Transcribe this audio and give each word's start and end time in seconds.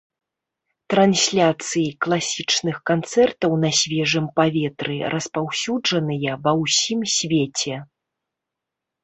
Трансляцыі 0.93 1.89
класічных 2.05 2.79
канцэртаў 2.91 3.53
на 3.65 3.71
свежым 3.81 4.25
паветры 4.41 4.97
распаўсюджаныя 5.17 6.31
ва 6.49 6.57
ўсім 6.63 6.99
свеце. 7.19 7.75